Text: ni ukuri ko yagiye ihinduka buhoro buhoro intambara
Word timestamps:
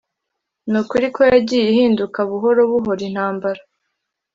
ni 0.69 0.77
ukuri 0.81 1.07
ko 1.15 1.21
yagiye 1.31 1.65
ihinduka 1.73 2.19
buhoro 2.29 2.61
buhoro 2.71 3.01
intambara 3.09 3.61